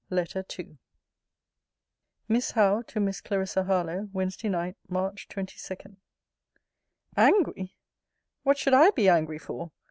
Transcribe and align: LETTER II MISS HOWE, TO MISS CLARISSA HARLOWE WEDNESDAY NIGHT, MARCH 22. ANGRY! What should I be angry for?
LETTER 0.09 0.43
II 0.57 0.79
MISS 2.27 2.51
HOWE, 2.53 2.81
TO 2.81 2.99
MISS 2.99 3.21
CLARISSA 3.21 3.65
HARLOWE 3.65 4.09
WEDNESDAY 4.11 4.49
NIGHT, 4.49 4.77
MARCH 4.89 5.27
22. 5.27 5.97
ANGRY! 7.15 7.75
What 8.41 8.57
should 8.57 8.73
I 8.73 8.89
be 8.89 9.07
angry 9.07 9.37
for? 9.37 9.71